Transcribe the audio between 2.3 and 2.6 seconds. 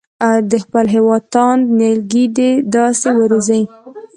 دې